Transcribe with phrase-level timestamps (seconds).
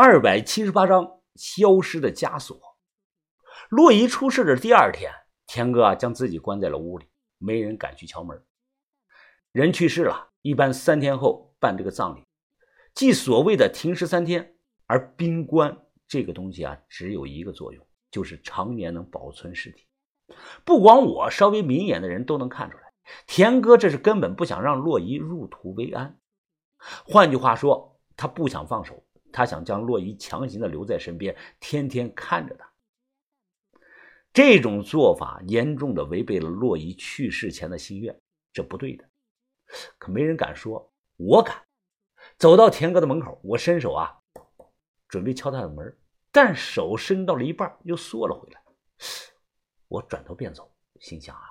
[0.00, 2.56] 二百七十八章消失的枷锁。
[3.68, 5.10] 洛伊出事的第二天，
[5.44, 7.06] 天哥啊将自己关在了屋里，
[7.38, 8.40] 没人敢去敲门。
[9.50, 12.24] 人去世了，一般三天后办这个葬礼，
[12.94, 14.54] 即所谓的停尸三天。
[14.86, 15.76] 而冰棺
[16.06, 19.84] 这个东西啊，只有一个作用，就是常年能保存尸体。
[20.64, 22.84] 不光我，稍微明眼的人都能看出来，
[23.26, 26.20] 田哥这是根本不想让洛伊入土为安。
[27.04, 29.04] 换句话说，他不想放手。
[29.32, 32.70] 他想将洛伊强行的留在身边，天天看着他。
[34.32, 38.20] 这种做法严重的违背了洛伊去世前的心愿，
[38.52, 39.08] 这不对的。
[39.98, 41.64] 可没人敢说，我敢。
[42.36, 44.18] 走到田哥的门口，我伸手啊，
[45.08, 45.96] 准备敲他的门，
[46.30, 48.62] 但手伸到了一半，又缩了回来。
[49.88, 51.42] 我转头便走，心想啊，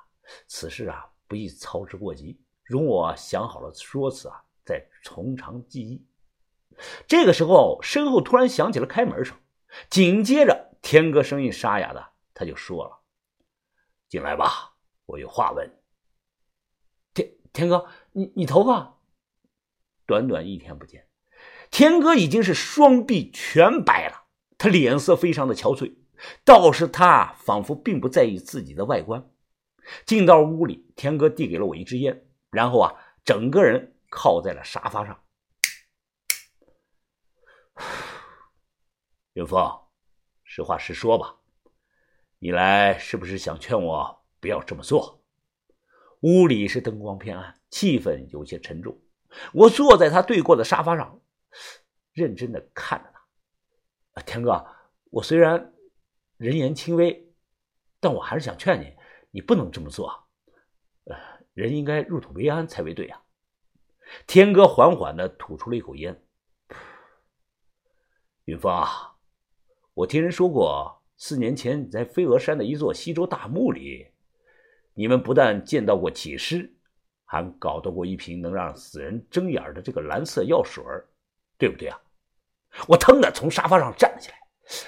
[0.48, 6.06] 此事啊不宜操之过急，容我想好了说辞啊，再从长计议。
[7.08, 9.36] 这个时候，身后突然响起了开门声，
[9.90, 13.00] 紧接着，天哥声音沙哑的，他就说了
[14.08, 15.70] ：“进来吧，我有话问。”
[17.14, 18.98] 天天哥，你你头发？
[20.06, 21.08] 短短一天不见，
[21.70, 24.26] 天哥已经是双臂全白了，
[24.58, 25.96] 他脸色非常的憔悴，
[26.46, 29.30] 倒是他仿佛并不在意自己的外观。
[30.06, 32.94] 进到屋里，天哥递给了我一支烟，然后啊，
[33.26, 35.20] 整个人靠在了沙发上。
[39.34, 39.60] 云峰，
[40.44, 41.36] 实话实说吧，
[42.40, 45.24] 你来是不是想劝我不要这么做？
[46.22, 49.00] 屋里是灯光偏暗，气氛有些沉重。
[49.54, 51.22] 我坐在他对过的沙发上，
[52.14, 53.14] 认真的看着
[54.14, 54.22] 他。
[54.24, 54.66] 天哥，
[55.12, 55.74] 我虽然
[56.38, 57.32] 人言轻微，
[58.00, 58.96] 但我还是想劝你，
[59.30, 60.28] 你不能这么做。
[61.04, 61.16] 呃，
[61.54, 63.22] 人应该入土为安才为对啊。
[64.26, 66.24] 天哥缓缓的吐出了一口烟。
[68.48, 69.14] 云峰啊。
[69.94, 74.08] 我听人说过，四年前在飞鹅山的一座西周大墓里，
[74.94, 76.74] 你们不但见到过起尸，
[77.26, 80.82] 还搞到过一瓶能让死人睁眼的这个蓝色药水
[81.58, 82.00] 对不对啊？
[82.88, 84.38] 我腾的从沙发上站了起来，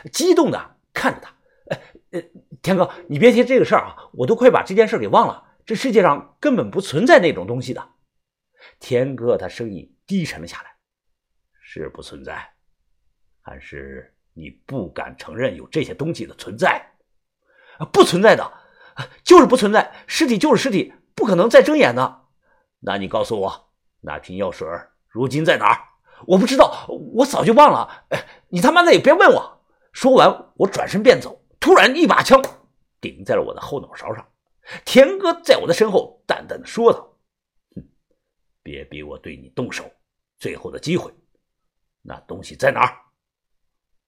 [0.09, 1.36] 激动的看着他。
[1.69, 1.81] 哎，
[2.12, 2.22] 呃，
[2.62, 5.58] 天哥，你别提这个事儿啊，我都快把这件事给忘了。
[5.66, 7.90] 这世界上根本不存在那种东西的。
[8.80, 10.78] 天哥，他声音低沉了下来，
[11.62, 12.53] 是不存在，
[13.42, 14.14] 还是？
[14.34, 16.82] 你不敢承认有这些东西的存在，
[17.92, 18.54] 不存在的，
[19.22, 19.92] 就是不存在。
[20.08, 22.22] 尸体就是尸体，不可能再睁眼的。
[22.80, 24.66] 那你告诉我，那瓶药水
[25.10, 25.82] 如今在哪儿？
[26.26, 28.06] 我不知道，我早就忘了。
[28.12, 29.62] 哎，你他妈的也别问我。
[29.92, 32.42] 说完，我转身便走，突然一把枪
[33.02, 34.26] 顶在了我的后脑勺上。
[34.86, 37.18] 田哥在我的身后淡淡的说道
[37.76, 37.84] ：“哼，
[38.64, 39.92] 别逼我对你动手，
[40.38, 41.12] 最后的机会，
[42.02, 42.96] 那东西在哪儿？”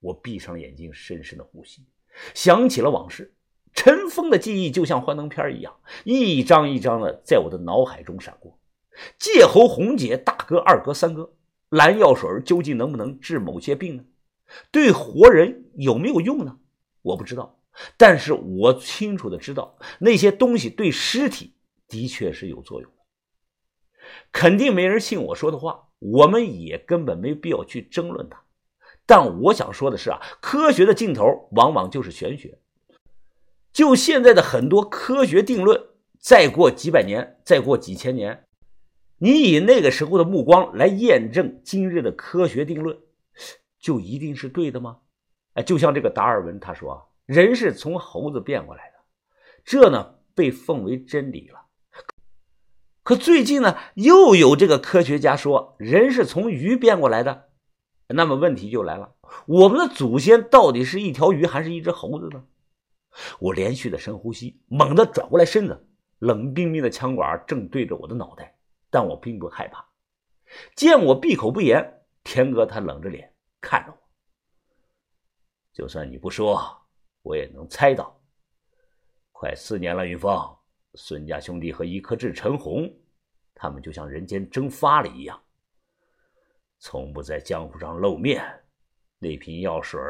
[0.01, 1.85] 我闭上了眼睛，深深的呼吸，
[2.34, 3.34] 想起了往事。
[3.73, 5.73] 尘封的记忆就像幻灯片一样，
[6.03, 8.59] 一张一张的在我的脑海中闪过。
[9.17, 11.34] 界侯红姐，大哥、二哥、三哥，
[11.69, 14.03] 蓝药水究竟能不能治某些病呢？
[14.72, 16.59] 对活人有没有用呢？
[17.01, 17.57] 我不知道，
[17.95, 21.53] 但是我清楚的知道，那些东西对尸体
[21.88, 22.91] 的确是有作用。
[24.34, 28.44] 肯定没人信我说的话，我们也根本没必要去争论它。
[29.11, 32.57] 但我想说的是啊，科学的尽头往往就是玄学。
[33.73, 35.83] 就现在的很多科学定论，
[36.17, 38.45] 再过几百年，再过几千年，
[39.17, 42.97] 你以那个时候的目光来验证今日的科学定论，
[43.81, 44.99] 就一定是对的吗？
[45.55, 48.95] 哎，就像这个达尔文他说，人是从猴子变过来的，
[49.66, 51.66] 这呢被奉为真理了。
[53.03, 57.49] 可最近呢，又有这个科学家说，人是从鱼变过来的。
[58.13, 62.45] 那么问题就来了，我们的祖先到底是一条鱼还是一只猴子呢？
[63.39, 65.88] 我连续的深呼吸，猛地转过来身子，
[66.19, 68.57] 冷冰冰的枪管正对着我的脑袋，
[68.89, 69.85] 但我并不害怕。
[70.75, 73.97] 见我闭口不言，天哥他冷着脸看着我。
[75.73, 76.61] 就算你不说，
[77.22, 78.19] 我也能猜到。
[79.31, 80.37] 快四年了，云峰，
[80.96, 82.93] 孙家兄弟和一颗痣陈红，
[83.55, 85.41] 他们就像人间蒸发了一样。
[86.83, 88.43] 从不在江湖上露面，
[89.19, 90.01] 那瓶药水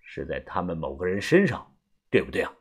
[0.00, 1.74] 是在他们某个人身上，
[2.08, 2.54] 对不对啊？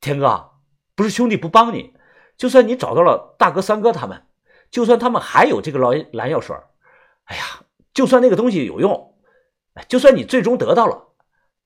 [0.00, 0.52] 天哥，
[0.94, 1.94] 不是兄弟不帮你，
[2.38, 4.26] 就算你找到了大哥、三哥他们，
[4.70, 6.56] 就算他们还有这个蓝蓝药水，
[7.24, 9.14] 哎呀，就算那个东西有用，
[9.86, 11.12] 就算你最终得到了，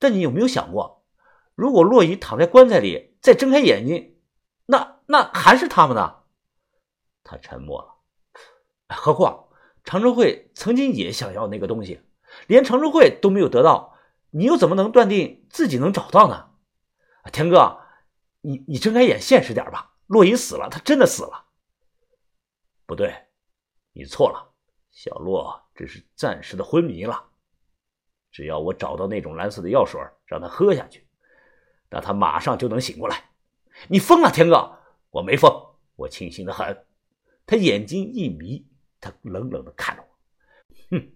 [0.00, 1.06] 但你有没有想过，
[1.54, 4.18] 如果洛伊躺在棺材里再睁开眼睛，
[4.66, 6.24] 那那还是他们的？
[7.22, 9.46] 他沉默了，何况。
[9.84, 12.00] 常州会曾经也想要那个东西，
[12.46, 13.96] 连常春会都没有得到，
[14.30, 16.50] 你又怎么能断定自己能找到呢？
[17.32, 17.78] 田哥，
[18.40, 19.94] 你你睁开眼现实点吧。
[20.06, 21.46] 洛伊死了，他真的死了。
[22.86, 23.14] 不对，
[23.92, 24.52] 你错了，
[24.90, 27.28] 小洛只是暂时的昏迷了。
[28.32, 31.06] 只要我找到那种蓝色的药水，让他喝下去，
[31.90, 33.30] 那他马上就能醒过来。
[33.88, 34.78] 你疯了，田哥！
[35.10, 35.52] 我没疯，
[35.96, 36.86] 我清醒的很。
[37.46, 38.66] 他眼睛一眯，
[39.00, 40.18] 他冷冷的看着我，
[40.90, 41.12] 哼，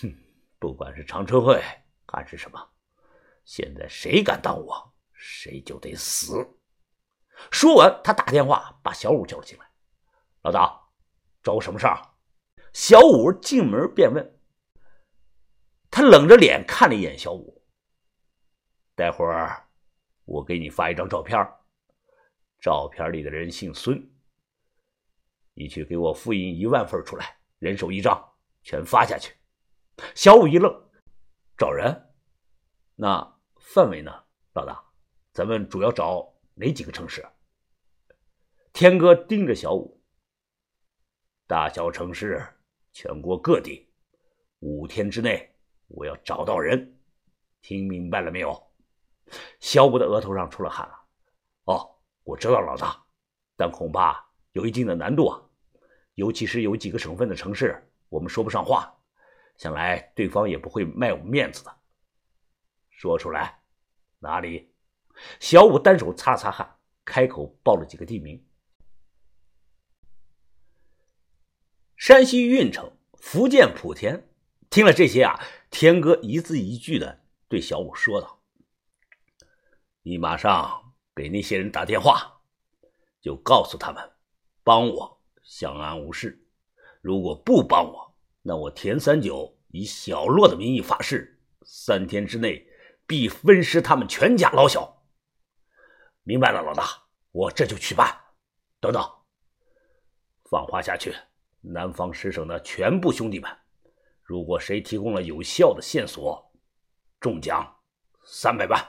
[0.00, 0.14] 哼，
[0.58, 1.62] 不管是长春会
[2.06, 2.70] 还是什么，
[3.44, 6.46] 现在谁敢挡我，谁就得死。
[7.50, 9.66] 说完，他打电话把小五叫了进来。
[10.42, 10.80] 老大，
[11.42, 11.98] 找我什么事儿？
[12.72, 14.38] 小五进门便问。
[15.90, 17.64] 他冷着脸看了一眼小五。
[18.94, 19.66] 待会儿
[20.24, 21.38] 我给你发一张照片，
[22.60, 24.10] 照片里的人姓孙。
[25.58, 28.22] 你去给我复印一万份出来，人手一张，
[28.62, 29.34] 全发下去。
[30.14, 30.70] 小五一愣，
[31.56, 32.14] 找人？
[32.94, 34.12] 那范围呢？
[34.52, 34.84] 老大，
[35.32, 37.26] 咱们主要找哪几个城市？
[38.74, 39.98] 天哥盯着小五，
[41.46, 42.46] 大小城市，
[42.92, 43.90] 全国各地，
[44.58, 45.56] 五天之内
[45.88, 47.00] 我要找到人，
[47.62, 48.62] 听明白了没有？
[49.58, 50.94] 小五的额头上出了汗了。
[51.64, 53.02] 哦，我知道老大，
[53.56, 54.22] 但恐怕
[54.52, 55.42] 有一定的难度啊。
[56.16, 58.98] 尤其是有几个省份的城市，我们说不上话，
[59.58, 61.76] 想来对方也不会卖我们面子的。
[62.88, 63.60] 说出来，
[64.18, 64.72] 哪里？
[65.40, 68.42] 小五单手擦擦汗，开口报了几个地名：
[71.96, 74.26] 山西运城、福建莆田。
[74.70, 75.38] 听了这些啊，
[75.70, 78.40] 天哥一字一句的对小五说道
[80.00, 82.40] ：“你马上给那些人打电话，
[83.20, 84.12] 就告诉他们
[84.64, 85.15] 帮我。”
[85.46, 86.44] 相安无事。
[87.00, 92.66] 如果不帮我，那我田三九以小洛的名义发誓，三天之内
[93.06, 95.04] 必分尸他们全家老小。
[96.24, 96.84] 明白了，老大，
[97.30, 98.12] 我这就去办。
[98.80, 99.00] 等等，
[100.50, 101.14] 放话下去，
[101.60, 103.48] 南方十省的全部兄弟们，
[104.22, 106.52] 如果谁提供了有效的线索，
[107.20, 107.64] 中奖
[108.24, 108.84] 三百万。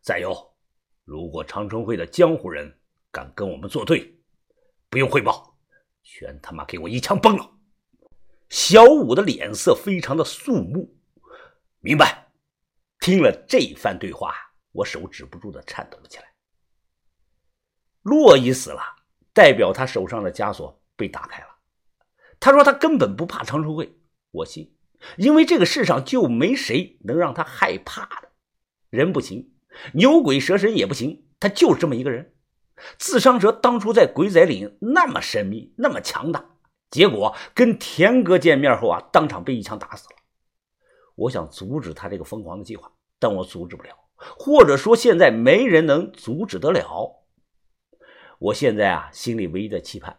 [0.00, 0.56] 再有，
[1.04, 2.80] 如果长春会的江湖人
[3.12, 4.20] 敢跟我们作对，
[4.90, 5.51] 不用汇报。
[6.02, 7.50] 全他妈给我一枪崩了！
[8.48, 10.96] 小五的脸色非常的肃穆。
[11.80, 12.28] 明白。
[13.00, 14.32] 听了这番对话，
[14.70, 16.24] 我手止不住的颤抖了起来。
[18.02, 18.80] 洛伊死了，
[19.32, 21.48] 代表他手上的枷锁被打开了。
[22.38, 23.98] 他说他根本不怕长春会，
[24.30, 24.76] 我信，
[25.16, 28.30] 因为这个世上就没谁能让他害怕的。
[28.90, 29.52] 人不行，
[29.94, 32.31] 牛鬼蛇神也不行，他就是这么一个人。
[32.98, 36.44] 自伤蛇当初在鬼仔岭那么神秘，那么强大，
[36.90, 40.16] 结果跟田哥见面后啊，当场被一枪打死了。
[41.14, 47.24] 我想阻止他这个疯狂的计划，但我阻止不了，或者说现在没人能阻止得了。
[48.38, 50.18] 我现在啊，心里唯一的期盼，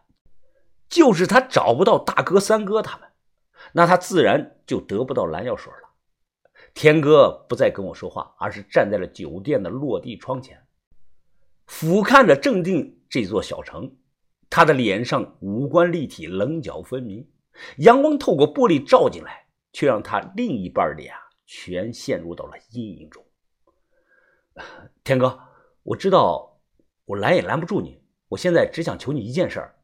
[0.88, 3.09] 就是他找不到大哥、三哥他们，
[3.74, 5.89] 那他自然就得不到蓝药水了。
[6.74, 10.62] 田哥不再跟我说话，而是站在了酒店的落地窗前。
[11.65, 13.95] 俯瞰着正定这座小城，
[14.50, 17.27] 他的脸上五官立体，棱角分明。
[17.77, 21.13] 阳光透过玻璃照进来，却让他另一半脸
[21.45, 23.23] 全陷入到了阴影中。
[25.04, 25.40] 天哥，
[25.83, 26.61] 我知道
[27.06, 29.76] 我拦也拦不住你，我现在只想求你一件事儿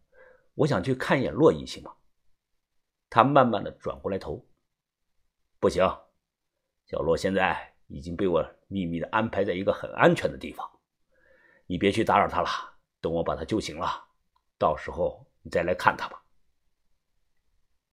[0.56, 1.94] 我想去看一眼洛伊，行吗？
[3.10, 4.46] 他慢慢的转过来头，
[5.60, 5.84] 不行，
[6.86, 10.70] 小洛现在已经被我秘密的安排在一个很安全的地方。
[11.72, 12.50] 你别去打扰他了，
[13.00, 14.04] 等我把他救醒了，
[14.58, 16.20] 到时候你再来看他吧。